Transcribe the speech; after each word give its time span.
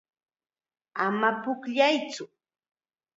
Ama 1.05 1.29
pukllaytsu. 1.41 2.25